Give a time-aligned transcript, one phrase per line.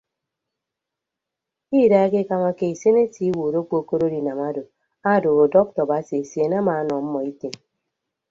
[1.67, 4.63] Ke idaha ekekamake isen etie iwuot okpokoro edinam odo
[5.15, 7.55] odooho dọkta basi esien amaanọ ọmmọ item.